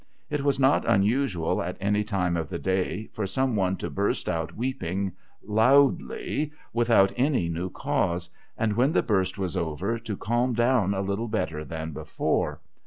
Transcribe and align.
It 0.31 0.43
was 0.43 0.59
not 0.59 0.83
unusual 0.89 1.61
at 1.61 1.77
any 1.79 2.03
time 2.03 2.35
of 2.35 2.49
the 2.49 2.57
day 2.57 3.07
for 3.13 3.27
some 3.27 3.55
one 3.55 3.75
to 3.75 3.89
burst 3.91 4.27
out 4.27 4.55
weeping 4.57 5.11
loudly 5.43 6.53
without 6.73 7.13
any 7.17 7.49
new 7.49 7.69
cause; 7.69 8.27
and, 8.57 8.73
when 8.73 8.93
the 8.93 9.03
burst 9.03 9.37
was 9.37 9.55
over, 9.55 9.99
to 9.99 10.17
calm 10.17 10.53
down 10.55 10.95
a 10.95 11.01
little 11.01 11.27
better 11.27 11.63
than 11.63 11.91
before. 11.91 12.61